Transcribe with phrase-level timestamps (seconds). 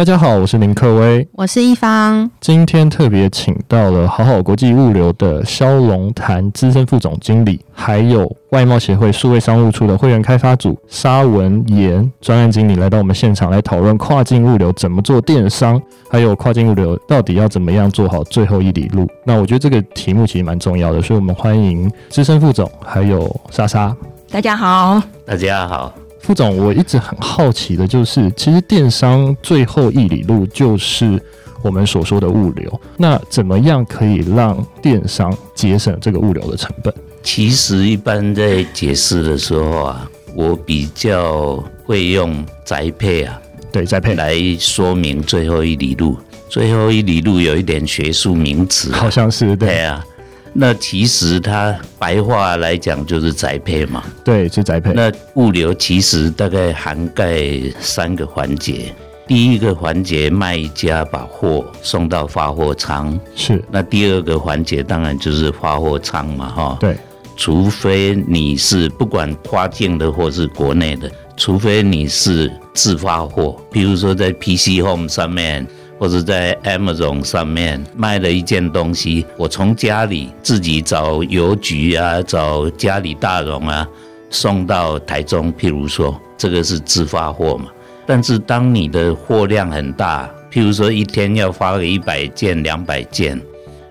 [0.00, 2.30] 大家好，我是林克威，我是一方。
[2.40, 15.78] 今天特别请到了好好国际物流的萧龙潭资深副总经理，还有外贸协会数位商务处的会员开发组沙文妍专案经理来到我们现场来讨论跨境物流怎么做电商，
[16.08, 19.06] 还有跨境物流到底要怎么样做好最后一里路。
[19.22, 23.94] 那我觉得这个题目其实蛮重要的，所以我们欢迎资深副总还有莎莎。
[24.30, 25.92] 大家好，大家好。
[26.30, 31.20] 副总，我一直很好奇的就是，其实电商最后一里路就是
[31.60, 32.80] 我们所说的物流。
[32.96, 36.94] 那怎么样可以让电商节省这个物流的成本？
[37.24, 43.36] 其实一般在解释的时候啊，我比较会用宅配啊，
[43.72, 46.16] 对宅配来说明最后一里路。
[46.48, 50.06] 最后一里路有一点学术名词，好像是对，对啊。
[50.52, 54.92] 那其实它白话来讲就是宅配嘛，对，是宅配。
[54.92, 58.92] 那物流其实大概涵盖三个环节。
[59.26, 63.62] 第一个环节，卖家把货送到发货仓，是。
[63.70, 66.76] 那第二个环节当然就是发货仓嘛，哈。
[66.80, 66.96] 对。
[67.36, 75.66] 除非你是不管跨境的或是国内的，除非你是自发货，比如说在 PC Home 上面。
[76.00, 83.86] 或者在 Amazon 上面卖了一件东西，我从家里自己找邮局啊，找家里大荣啊，
[84.30, 85.52] 送到台中。
[85.52, 87.66] 譬如说，这个是自发货嘛。
[88.06, 93.38] 但是当你的货量很大，譬如说一天要发个一百件、两百件，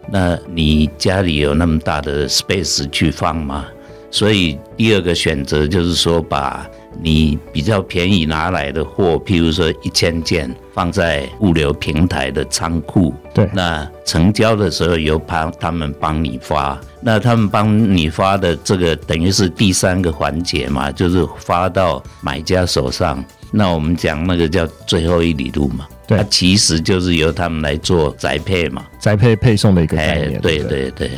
[0.10, 3.68] 那你家里有那么大的 space 去放吗？
[4.10, 6.68] 所以第二个选择就是说把。
[7.02, 23.24] 你比较便宜拿来的货，譬如说一千件，放在物流平台的仓库，对，那成交的时候由他他们帮你发，那他们帮你发的这个等于是第三个环节嘛，就是发到买家手上。
[23.52, 31.10] 那我们讲那个叫最后一里路嘛，对，它其实就是由他们来做宅配嘛，宅配配送的一个概念，哎，对对对。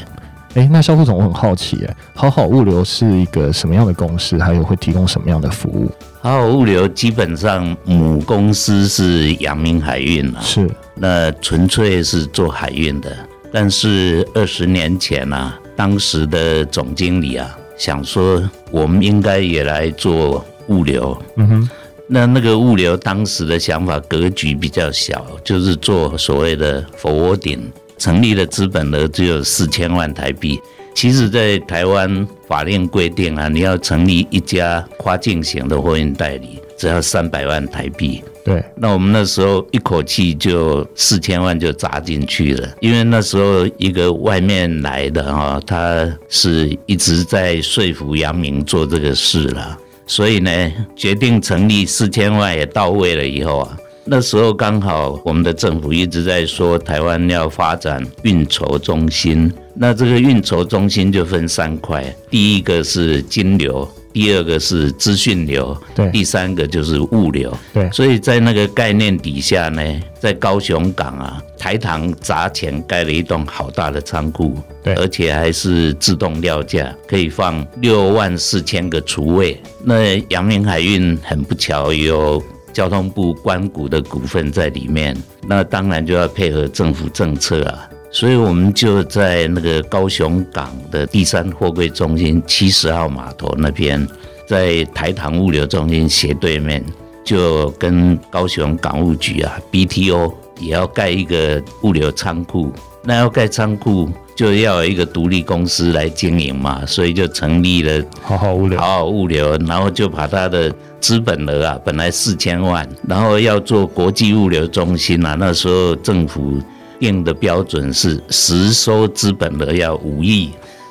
[0.55, 4.37] 哎，那肖副总，我很好奇，哎，好好物流是一个什么样的公司？
[4.37, 5.89] 还有会提供什么样的服务？
[6.21, 13.15] 好好物流基本上母公司是阳明海运了，是，那纯粹是做海运的。
[13.53, 21.17] 但是二十年前呢、啊，当时的总经理啊，想说我们应该也来做物流。
[21.37, 21.69] 嗯哼，
[22.07, 27.61] 那那个物流当时的想法格局比较小，就是做所谓的 forwarding。
[28.01, 30.59] 成立的资本额只有四千万台币。
[30.95, 38.23] 其实，在台湾法令规定啊，你要成立一家跨境型的货运代理，只要三百万台币。
[38.43, 53.77] 对，那我们那时候一口气就四千万就砸进去了，因为那时候一个外面来的哈，他是一直在说服杨明做这个事了，所以呢，决定成立四千万也到位了以后啊。
[54.11, 67.89] 那时候刚好我们的政府一直在说台湾要发展运筹中心，那这个运筹中心就分三块，第一个是金流，第二个是资讯流，对，第三个就是物流，对。
[67.89, 69.81] 所以在那个概念底下呢，
[70.19, 79.57] 在高雄港啊，台糖砸钱盖了一栋好大的仓库，对，而且还是自动料架，可以放六万四千个厨位。
[79.81, 82.43] 那阳明海运很不巧有。
[82.73, 85.15] 交通部关股的股份在里面，
[85.47, 94.07] 那当然就要配合政府政策啊，所以我们就在那个高雄港的第三货柜中心七十号码头那边，
[94.47, 96.83] 在台糖物流中心斜对面，
[97.23, 102.71] 就跟高雄港务局啊 BTO 也要盖一个物流仓库，
[103.03, 104.09] 那要盖仓库。
[104.41, 108.79] 就要有一个独立公司来经营嘛，所以就成立了好好物流。
[108.79, 116.59] 好好物流，然后就把它的资本额啊，本来四千万，然后要做国际物流中心啊，那时候政府
[116.99, 120.49] 定的标准是实收资本额要五亿，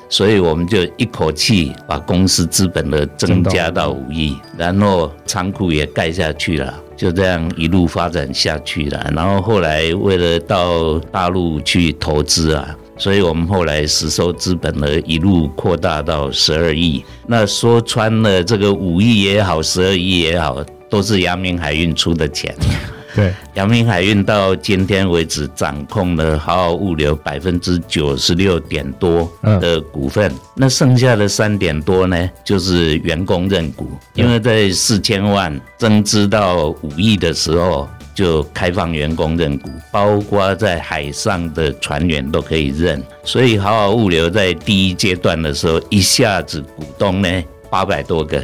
[0.09, 9.11] 所以我们就一口气把公司资本额增加到五亿，然后仓库也盖下去了，就这样一路发展下去了。
[9.13, 12.77] 然后后来为了到大陆去投资啊。
[13.01, 17.03] 所以我们后来实收资本额一路扩大到十二亿。
[17.27, 22.55] 那说穿了，这个五亿也好，十二亿也好，都是阳明海运出的钱。
[23.15, 30.31] 对，阳明海运到今天为止掌控了好好物流百分之九十六点多的股份。
[30.55, 33.89] 那剩下的三点多呢，就是员工认股。
[34.15, 37.89] 因为在四千万增资到五亿的时候。
[38.15, 48.43] 就开放员工认股，包括在海上的船员都可以认，所以好好物流在第一阶段的时候，一下子股东呢八百多个，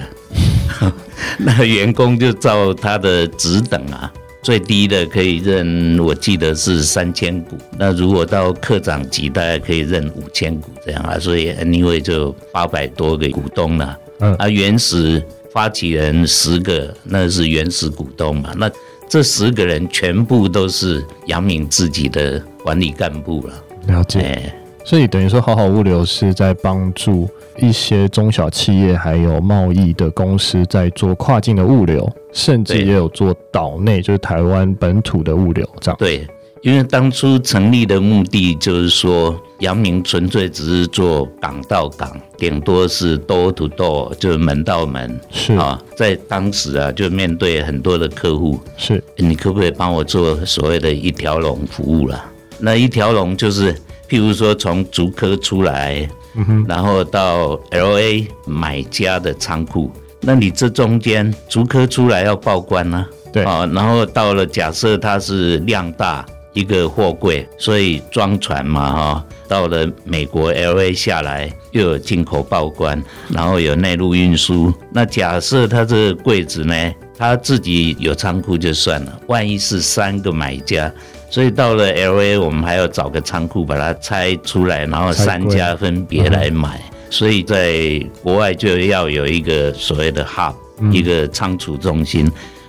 [1.38, 7.58] 那员工就照他的职等啊，最低的可以认，我记得是三千股。
[7.76, 11.18] 那如果到科长级，大概可以认五千股这样啊。
[11.18, 13.98] 所以 anyway 就八百多个股东了。
[14.20, 15.22] 嗯啊，原始
[15.52, 18.54] 发起人十个，那是原始股东嘛。
[18.56, 18.70] 那
[19.08, 23.54] 这十个人全部都是杨敏自己的管理干部了。
[23.86, 24.20] 了解。
[24.20, 24.54] 欸、
[24.84, 35.96] 所以等于说，好好物流是在帮助一些中小企业还有贸易的公司在做跨境的物流，甚至也有做岛内，就是台湾本土的物流，这样。
[35.98, 36.26] 对。
[36.62, 45.18] 因为当初成立的目的就是说，阳明纯粹只是做港到港，顶多是 door to door，就是门到门。
[45.30, 52.22] 是啊，在当时啊，就面对很多的客户，是你可不可以帮我做所谓的一条龙服务了？
[52.58, 53.74] 那一条龙就是，
[54.08, 63.06] 譬如说从竹科出来，嗯哼，然后到 LA 买家的仓库，那你这中间竹科出来要报关呢？
[63.32, 66.24] 对啊，然后到了假设它是量大。
[66.56, 74.72] 一个货柜，所以装船嘛，哈，到了美国 LA 下来，又有进口报关，然后有内陆运输。
[74.90, 80.90] 那假设他这个柜子呢，他自己有仓库就算了，万一是三个买家，
[81.28, 86.80] 所以到了 LA，我们还要找个仓库把它拆出来，然后三家分别来买。
[87.10, 90.54] 所以在国外就要有一个所谓的 hub，
[90.90, 92.26] 一个仓储中心。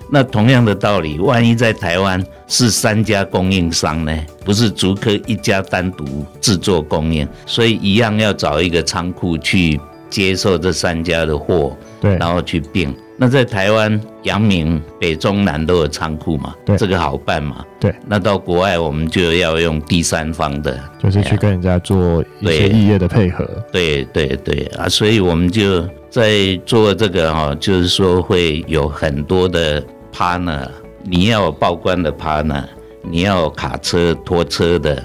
[0.09, 4.17] 那同样的道理，万一在台湾是三家供应商呢？
[4.45, 12.95] 不是竹科一家单独制作供应，所以一样要找一个仓库去接受这三家的货，对，然后去并。
[13.19, 17.93] 那在台湾，阳明北中南都有仓库嘛，对，这个好办嘛，对。
[18.05, 23.43] 那到国外，我们就要用第三方的，就是去跟人家做一些异业的配合，
[23.73, 29.83] 对对对，对啊，所以我们就在做这个哈，就是说会有很多的。
[30.17, 30.67] partner，
[31.03, 32.63] 你要有报关的 partner，
[33.03, 35.03] 你要有卡车拖车的，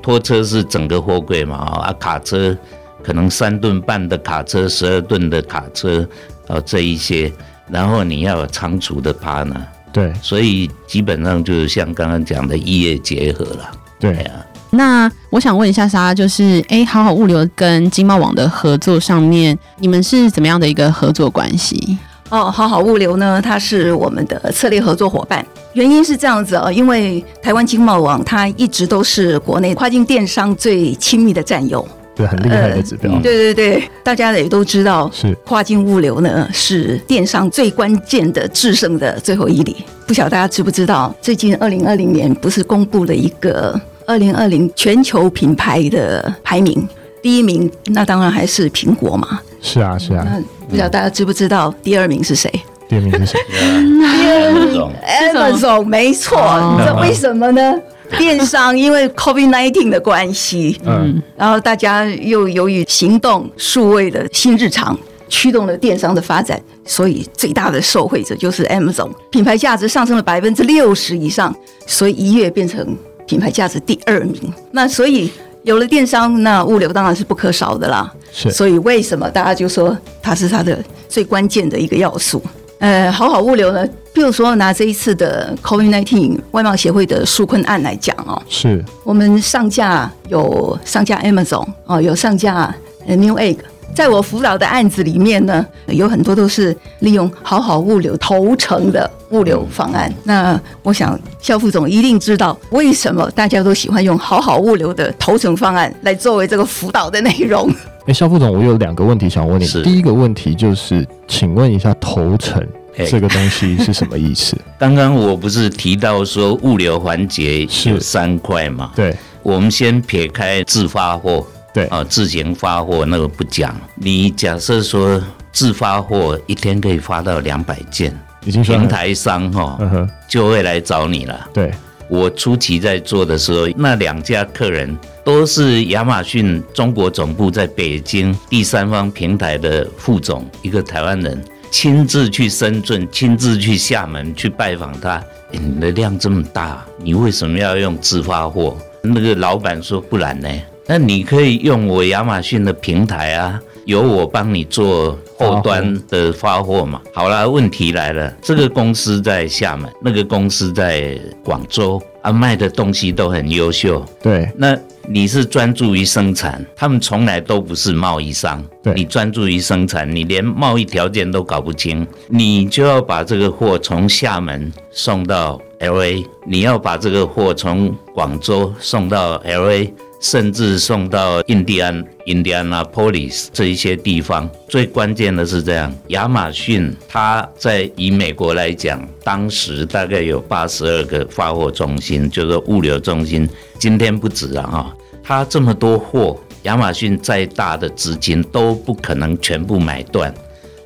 [0.00, 2.56] 拖车是整个货柜嘛啊，卡车
[3.02, 6.06] 可能三吨半的卡车，十二吨的卡车
[6.46, 7.32] 啊这一些，
[7.68, 9.62] 然后你要有仓储的 partner，
[9.92, 14.12] 对，所以基本上就是像刚刚讲的异业结合了，对。
[14.18, 14.46] 啊。
[14.74, 21.98] 那我想问一下莎，就是哎，好好物流跟经贸网的合作上面，你们是怎么样的一个合作关系？
[22.32, 25.44] 哦，好好物流呢，它是我们的策略合作伙伴。
[25.74, 33.12] 原因是这样子哦，因为台湾经贸网它一直都是国内跨境电商最亲密的战友，对，很厉害的指标。
[33.12, 39.84] 呃、对对对，大家也都知道，是跨境物流呢是电商最关键的制胜的最后一里。
[40.06, 46.88] 不晓得大家知不知道，最近二零二零年不是公布了一个二零二零全球品牌的排名，
[47.20, 49.38] 第一名那当然还是苹果嘛。
[49.60, 50.26] 是啊，是啊。
[50.72, 52.50] 不知道大家知不知道第二名是谁？
[52.88, 53.38] 第二名是谁？
[53.52, 56.38] 第二名 Amazon，没错。
[56.72, 57.78] 你知道为什么呢？
[58.16, 64.98] 电商因为 COVID-19 的关系，嗯，然后大家又由于行动数位的新日常，
[65.28, 71.54] 驱动了电商的发展，所以最大的受惠者就是 Amazon，品牌价值上升了百分之六十以上，
[71.86, 72.96] 所以一跃变成
[73.26, 74.50] 品牌价值第二名。
[74.70, 75.30] 那所以。
[75.62, 78.12] 有了电商，那物流当然是不可少的啦。
[78.32, 80.78] 是，所以为什么大家就说它是它的
[81.08, 82.42] 最关键的一个要素？
[82.78, 92.74] 呃，好好物流呢，比如说拿这一次的 COVID-19 外贸协会的纾困案来讲哦，是我们上架有上架 Amazon 哦，有上架
[93.06, 93.58] Newegg。
[93.94, 100.12] 在我辅导的案子里面呢，有很多都是利用好好物流头程的物流方案。
[100.24, 107.70] 那我想肖副总一定知道为什么大家都喜欢用好好物流的头程方案来作为这个辅导的内容。
[108.06, 109.66] 哎，肖副总，我有两个问题想问你。
[109.82, 112.66] 第一个问题就是，请问一下头程
[113.06, 114.56] 这个东西是什么意思？
[114.76, 118.90] 刚刚我不是提到说物流环节有三块嘛？
[118.96, 121.46] 对，我们先撇开自发货。
[121.72, 123.74] 对啊，自行发货那个不讲。
[123.94, 128.14] 你假设说自发货一天可以发到两百件，
[128.44, 131.48] 已经平台商哈、哦、就会来找你了。
[131.52, 131.72] 对，
[132.08, 145.22] 我初期在做的时候，那两家客人都是亚马逊中国总部在北京第三方平台的副总，一个台湾人亲自去深圳，亲自去厦门去拜访他。
[145.50, 148.76] 你的量这么大，你为什么要用自发货？
[149.02, 150.48] 那个老板说，不然呢？
[150.92, 157.00] 那你可以用我亚马逊的平台啊，由我帮你做后端的发货嘛。
[157.14, 164.04] 好了，问题来了，这个公司在厦门，那个公司在广州啊，卖的东西都很优秀。
[164.22, 168.62] 对，那你是专注于生产，他们从来都不是贸易商。
[168.82, 179.90] 对，你专注于生产，你连贸易条件都搞不清，你就要把这个货从厦门送到 LA，你要把这个货从广州送到 LA，
[180.22, 184.48] 甚至送到印第安、印第安纳波利斯这一些地方。
[184.68, 193.48] 最关键的是这样，亚马逊它在以美国来讲，当时大概有八十二个发货中心，就是物流中心。
[193.78, 200.32] 今天不止了哈，它这么多货，亚马逊再大的资金都不可能全部买断。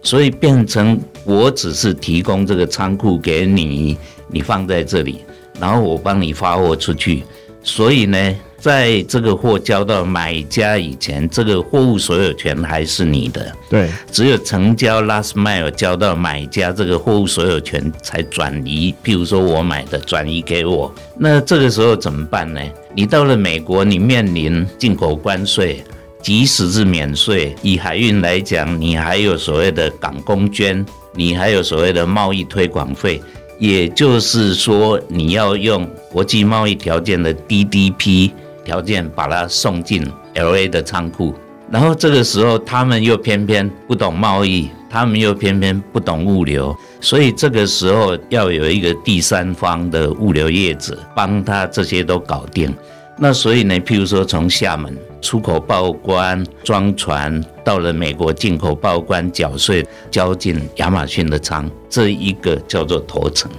[0.02, 5.20] 所以变成我只是提供这个仓库给你，你放在这里，
[5.60, 7.22] 然后我帮你发货出去。
[7.62, 13.52] 所以呢，在这个货交到买家以前，这个货物所有权还是你的。
[13.68, 18.94] 对，只有成交 last mile 交到买家，这个货物所有权才转移。
[19.04, 22.60] 譬如说我买的转移给我，那这个时候怎么办呢？
[22.94, 25.84] 你到了美国，你面临进口关税。
[26.22, 30.84] 即使是免税，以海运来讲，你还有所谓的港工捐，
[31.14, 33.22] 你还有所谓的贸易推广费，
[33.60, 38.32] 也就是说，你要用国际贸易条件的 DDP
[38.66, 40.04] 条件把它送进
[40.34, 41.32] LA 的仓库，
[41.70, 52.74] 然后这个时候他们又偏偏不懂贸易，他们又偏偏不懂物流，所以这个时候要有一个第三方的物流业者帮他这些都搞定。
[53.18, 63.50] 那所以呢，譬如说从厦门出口报关装船到了美国进口报关缴税交进亚马逊的仓，这一个叫做头程，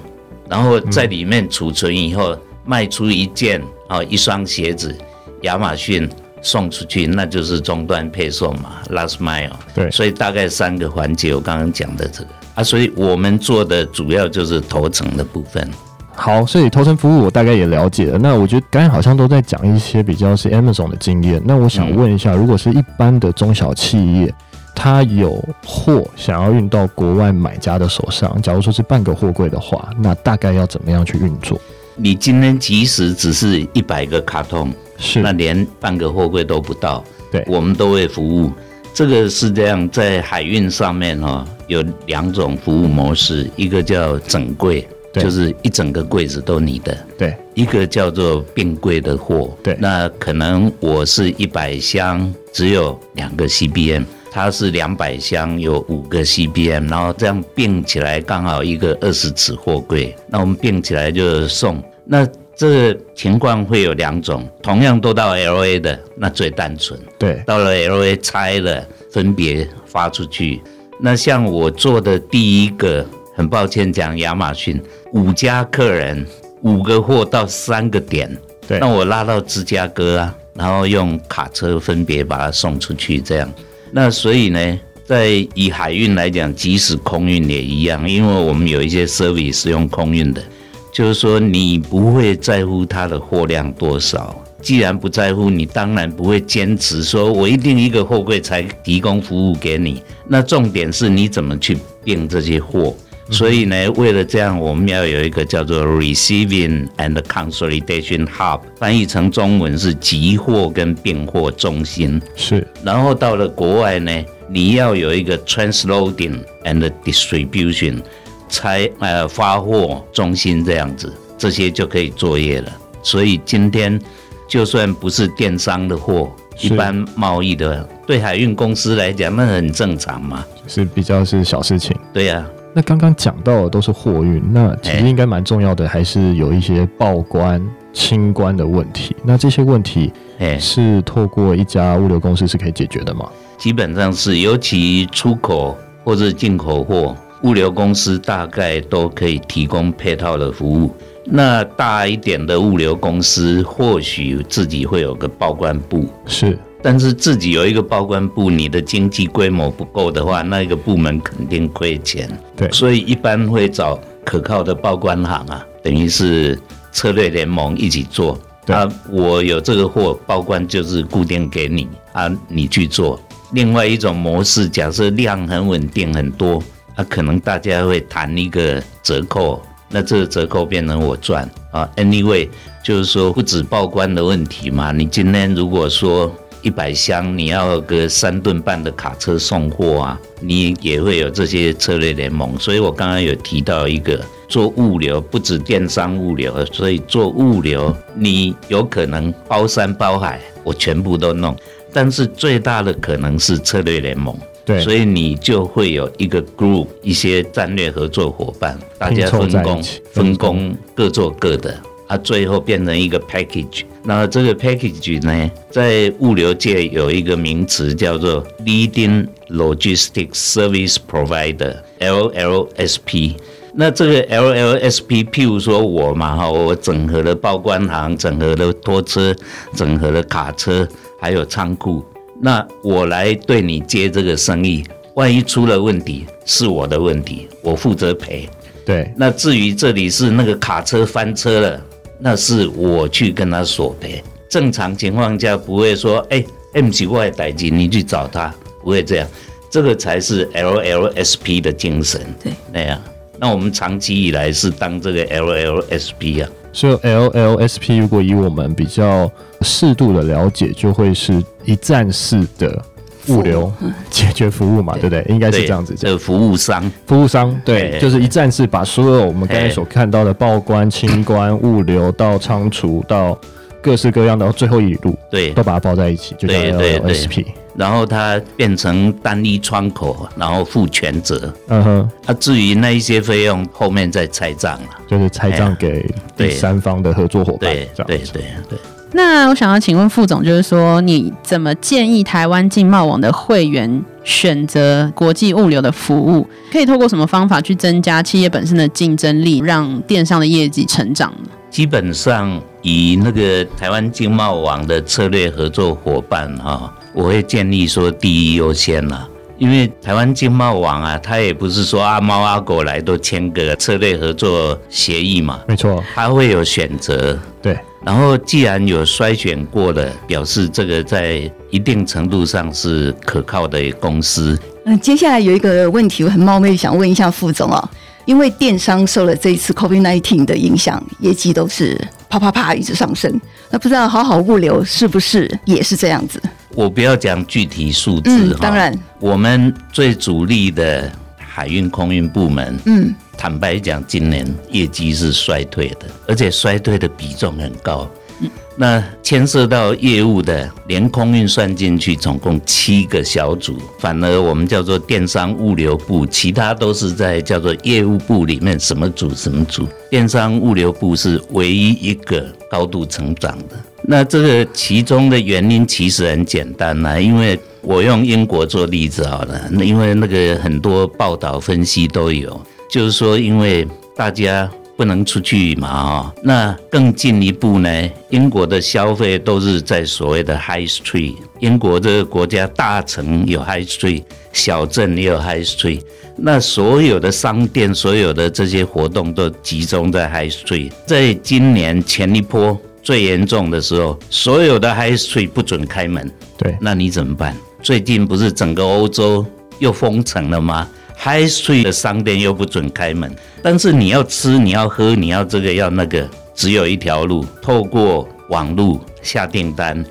[0.49, 2.37] 然后在里面储存以后
[2.67, 4.95] 卖出一件啊一双鞋子，
[5.41, 6.07] 亚马逊
[6.41, 9.49] 送出去，那就是终端配送嘛，last mile。
[9.73, 15.67] 对，所以大概三个环节，我刚刚讲的这个啊，所以我们做的主要就是头层的部分。
[16.13, 18.17] 好，所以头层服务我大概也了解了。
[18.17, 21.41] 那我觉得刚才好像都在讲一些比较是 Amazon 的经验。
[21.45, 24.33] 那我想问一下，如果是一般的中小企业，
[24.73, 25.33] 他有
[25.63, 31.59] 货想要运到国外买家的手上，假如说是半个货柜的话，那大概要怎么样去运作？
[31.97, 35.19] 你今天即使只是一百个卡通，是。
[35.19, 38.51] 那连半个货柜都不到，对，我们都会服务。
[38.93, 44.87] 这个是这样，在海运上面哈，有两种服务模式，一个叫整柜。
[45.13, 54.03] 就是一整个柜子都你的，对，一个叫做并柜的货，对，那可能我是一百箱，只有两个 CBM，
[54.37, 61.83] 它是两百箱有五个 CBM，然后这样并起来刚好一个二十尺货柜，那我们并起来就送。
[62.05, 62.23] 那
[62.55, 70.61] 这个情况会有两种，同样都到 LA 的，那最单纯，对，到了 LA 拆了，分别发出去。
[70.99, 73.03] 那像我做的第一个，
[73.35, 74.79] 很抱歉讲亚马逊。
[75.13, 76.23] 五家客人，
[76.61, 78.29] 五个货到三个点，
[78.67, 83.51] 对，那我拉到芝加哥啊，然后用卡车分别把它送出去，这样。
[83.91, 90.43] 那所以呢，在以海运来讲，即使空运也一样，因为我们有一些 service 是用空运的，
[90.91, 94.43] 就是说你不会在乎它的货量多少。
[94.61, 100.01] 既然不在乎，你当然不会坚持说我一定一个货柜才提供服务给你。
[100.27, 102.93] 那重点是你怎么去运这些货。
[103.29, 112.21] 所以呢，为了这样，我们要有一个叫做 Receiving and Consolidation Hub，翻译成中文是集货跟并货中心。
[112.35, 112.65] 是。
[112.83, 118.01] 然后到了国外呢，你要有一个 Transloading and Distribution，
[118.47, 122.71] 才呃发货中心这样子，这些就可以作业了。
[123.03, 123.99] 所以今天
[124.47, 126.31] 就算不是电商的货，
[126.61, 130.45] 一般贸易的，对海运公司来讲，那很正常嘛。
[130.65, 131.93] 是比较是小事情。
[132.13, 132.56] 对呀、啊。
[132.77, 137.59] 那刚刚讲到的都是货运，那其实应该蛮重要的，还是有一些报关、
[137.91, 139.15] 清关的问题。
[139.23, 140.13] 那这些问题，
[140.59, 143.27] 是透过一家物流公司是可以解决的吗？
[143.57, 150.93] 基本上是，尤其出口或者进口货，物流公司大概都可以提供配套的服务。
[151.25, 156.55] 那大一点的物流公司，或许自己会有个报关部，是。
[156.87, 162.29] 但是自己有一个报关部，你的经济规模不够的话，那一个部门肯定亏钱。
[162.55, 166.57] 对，所以一般会找可靠的报关行啊，等于是
[166.93, 168.39] 策略联盟一起做。
[168.65, 173.19] 对啊，我有这个货，报关就是固定给你啊，你去做。
[173.51, 176.63] 另外一种模式，假设量很稳定很多，
[176.95, 181.89] 啊，可能大家会谈一个折扣，那这个折扣变成我赚啊。
[181.97, 182.47] Anyway，
[182.81, 186.33] 就是说不止报关的问题嘛，你今天如果说。
[186.61, 192.57] 一百箱，你要个三吨半的卡车送货啊，你也会有这些策略联盟。
[192.59, 201.55] 所以我刚刚有提到一个做物流，不止电商物流，所以做物流你有可能包山包海，我全部都弄。
[201.93, 213.83] 但是最大的可能是策略联盟，对，所以你就会有一个 group，一些战略合作伙伴，大家分工分工各做各的，啊，最后变成一个 package。
[214.07, 223.35] 那这个 package 呢，在物流界有一个名词叫做 Leading Logistics Service Provider（LLSP）。
[223.73, 229.35] 那这个 LLSP，譬如说我嘛哈，我整合了报关行，整合了拖车，
[229.75, 230.87] 整合了卡车，
[231.19, 232.01] 还有仓库。
[232.41, 234.85] 那我来对你接这个生意，
[235.15, 238.47] 万一出了问题，是我的问题，我负责赔。
[238.85, 239.11] 对。
[239.17, 241.81] 那至于这里是那个卡车翻车了，
[242.19, 244.23] 那是我去跟他索赔。
[244.49, 246.43] 正常情况下不会说，哎
[246.73, 249.27] ，M 几外代金，你去找他，不会这样。
[249.69, 252.21] 这个才是 LLSP 的精神。
[252.41, 253.01] 对，那样。
[253.37, 256.49] 那我们长期以来是当这个 LLSP 啊。
[256.71, 259.29] 所以 LLSP 如果以我们比较
[259.61, 262.81] 适度的了解，就会是一站式的
[263.29, 263.71] 物流
[264.09, 265.25] 解决服务嘛，对不对？
[265.29, 266.11] 应该是这样子讲。
[266.11, 273.37] 这服务商，服务商，对，就是一站式把所有我们刚才所看到的报关、清关、物流到仓储到
[273.81, 277.45] 各式各样的最后一路，对，都把它包在一起，就叫 LLSP。
[277.75, 281.53] 然后它变成单一窗口，然后负全责。
[281.67, 286.03] 嗯哼，啊，至于那一些费用，后面再拆账了，就是拆账给
[286.35, 287.71] 第三方的合作伙伴。
[287.71, 288.79] 对对对对。
[289.13, 296.47] 那我想要请问副总，就是说你怎么建议台湾经贸网的会员选择国际物流的服务？
[296.71, 301.49] 可以透过什么方法去增加企业本身的竞争力，让电商的业绩成长呢？
[301.69, 306.93] 基本上以那个台湾经贸网的策略合作伙伴哈。
[307.13, 317.77] 我会建议说，第一优先啦，因为台湾经贸网啊，它也不是说阿猫阿狗来都签个策略合作协议嘛，没错，它会有选择，对。
[318.05, 324.57] 然后既然有筛选过了，表示这个在一定程度上是可靠的公司。
[324.85, 327.89] 嗯，接下来有一个问题，我很冒昧想问一下副总啊，
[328.25, 336.41] 因为电商受了这一次 COVID-19 的影响，业绩都是啪啪啪一直上升，那不知道好好物流是不是也是这样子？
[336.77, 348.07] 我不要讲具体数字，嗯，当然，我们最主力的海运空运部门，嗯，坦白讲，今年业绩是衰退的，而且衰退的比重很高。
[348.41, 363.75] 嗯，那牵涉到业务的，连空运算进去，总共七个小组，反而我们叫做电商物流部，其他都是在叫做业务部里面什么组什么组，电商物流部是唯一一个高度成长的。
[364.09, 372.57] 那这个其中的原因其实很简单呐，因为我用英国做例子好了，因为那个很多报道分析都有，
[372.89, 385.99] 就是说因为大家不能出去嘛，哈，那更进一步呢，英国的消费都是在所谓的 High Street，英国这个国家大城有 High Street，小镇也有 High Street，
[386.37, 392.79] 那所有的商店、所有的这些活动都集中在 High Street，在今年前一波。
[393.07, 396.29] 最严重的时候，所有的 High Street 不准开门。
[396.57, 397.55] 对，那你怎么办？
[397.81, 399.45] 最近不是整个欧洲
[399.79, 400.85] 又封城了吗
[401.17, 410.05] ？High Street 的商店又不准开门，但是你要吃、你要喝、你要这个要那个，只有一条路，透过网络下订单，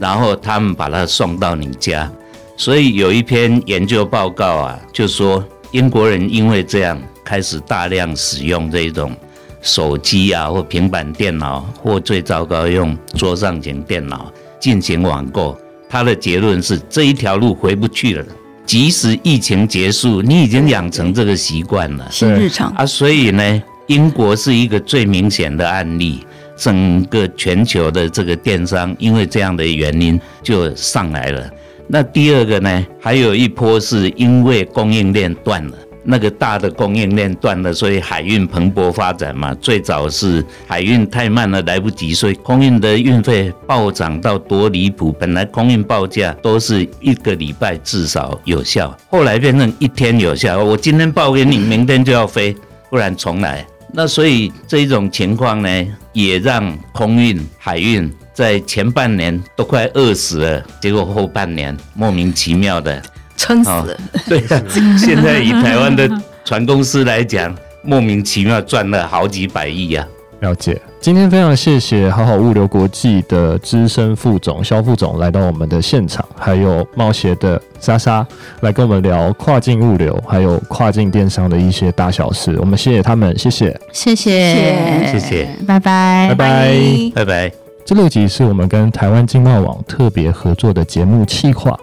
[0.00, 2.10] 然后他们把它送到你家。
[2.56, 9.14] 所以有一篇研究报告啊，就说英国人因为这样开始大量使用这种。
[9.60, 15.56] 手机啊，或平板电脑，或最糟糕用桌上型电脑进行网购。
[15.88, 18.24] 他的结论是这一条路回不去了。
[18.66, 22.84] 即使疫情结束，你已经养成这个习惯了，新日常啊。
[22.84, 26.24] 所以呢，英国是一个最明显的案例。
[26.56, 31.48] 整个全球的这个电商因为这样的原因就上来了。
[31.86, 35.78] 那第二个呢，还有一波是因为供应链断了。
[36.04, 39.54] 那个大的供应链断了，所以海运蓬勃发展嘛。
[39.60, 45.12] 最早是海运太慢了，来不及，所以空运的运费暴涨到多离谱。
[45.18, 50.62] 本来空运报价都是一个礼拜至少有效，后来变成一天有效。
[50.62, 52.56] 我今天报给你，明天就要飞，
[52.88, 53.66] 不然重来。
[53.92, 63.02] 那所以这一种情况呢，也让空运、海运在前半年都快饿死了，结果后半年莫名其妙的。
[63.38, 63.96] 撑死了，
[64.28, 64.62] 对啊，
[64.98, 66.10] 现在以台湾的
[66.44, 70.06] 船公司来讲，莫名其妙赚了好几百亿呀。
[70.40, 78.24] 了解，今天非常谢谢好好物流国际的资深副总肖副总来到我们的现场，还有贸协的莎莎
[78.60, 82.56] 来跟我们聊跨境物流，还有跨境电商的一些大小事。
[82.60, 86.72] 我们谢谢他们，谢谢，谢谢，谢谢，拜拜，拜拜，
[87.14, 87.52] 拜拜。
[87.84, 91.76] 这六集是我们跟台湾经贸网特别合作的节目企划。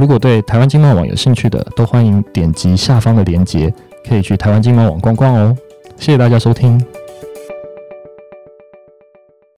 [0.00, 3.70] 如果对台湾经贸网有兴趣的，都欢迎点击下方的链接，
[4.08, 5.54] 可以去台湾经贸网逛逛哦。
[5.98, 6.82] 谢谢大家收听。